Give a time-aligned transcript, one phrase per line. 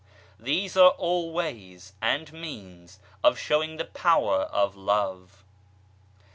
[0.39, 5.43] These are all ways and means of showing the power of Love.